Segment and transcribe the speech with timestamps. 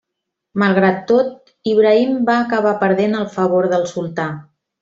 [0.61, 4.31] Malgrat tot, Ibrahim va acabar perdent el favor del Sultà.